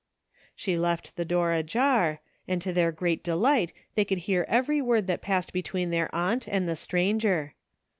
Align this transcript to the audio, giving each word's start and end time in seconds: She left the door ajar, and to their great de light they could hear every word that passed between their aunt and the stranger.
She 0.55 0.79
left 0.79 1.15
the 1.15 1.25
door 1.25 1.51
ajar, 1.51 2.21
and 2.47 2.59
to 2.63 2.73
their 2.73 2.91
great 2.91 3.23
de 3.23 3.35
light 3.35 3.71
they 3.93 4.03
could 4.03 4.17
hear 4.25 4.47
every 4.49 4.81
word 4.81 5.05
that 5.05 5.21
passed 5.21 5.53
between 5.53 5.91
their 5.91 6.09
aunt 6.11 6.47
and 6.47 6.67
the 6.67 6.75
stranger. 6.75 7.53